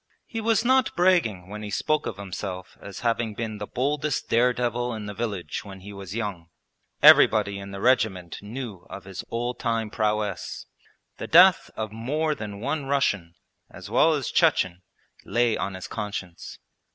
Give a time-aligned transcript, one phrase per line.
[0.25, 4.51] He was not bragging when he spoke of himself as having been the boldest dare
[4.51, 6.49] devil in the village when he was young.
[7.03, 10.65] Everybody in the regiment knew of his old time prowess.
[11.17, 13.35] The death of more than one Russian,
[13.69, 14.81] as well as Chechen,
[15.23, 16.57] lay on his conscience.